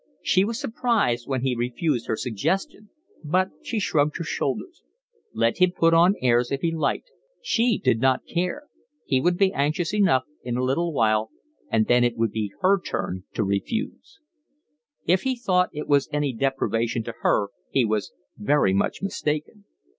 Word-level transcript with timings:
She 0.23 0.43
was 0.43 0.59
surprised 0.59 1.27
when 1.27 1.41
he 1.43 1.53
refused 1.55 2.07
her 2.07 2.15
suggestion, 2.15 2.89
but 3.23 3.49
she 3.61 3.79
shrugged 3.79 4.17
her 4.17 4.23
shoulders: 4.23 4.81
let 5.31 5.59
him 5.59 5.73
put 5.73 5.93
on 5.93 6.15
airs 6.23 6.51
if 6.51 6.61
he 6.61 6.71
liked, 6.73 7.11
she 7.39 7.77
did 7.77 7.99
not 7.99 8.25
care, 8.25 8.63
he 9.05 9.21
would 9.21 9.37
be 9.37 9.53
anxious 9.53 9.93
enough 9.93 10.23
in 10.41 10.57
a 10.57 10.63
little 10.63 10.91
while, 10.91 11.29
and 11.69 11.85
then 11.85 12.03
it 12.03 12.17
would 12.17 12.31
be 12.31 12.51
her 12.61 12.81
turn 12.81 13.25
to 13.35 13.43
refuse; 13.43 14.19
if 15.05 15.21
he 15.21 15.35
thought 15.35 15.69
it 15.71 15.87
was 15.87 16.09
any 16.11 16.33
deprivation 16.33 17.03
to 17.03 17.13
her 17.21 17.49
he 17.69 17.85
was 17.85 18.11
very 18.39 18.73
much 18.73 19.03
mistaken. 19.03 19.65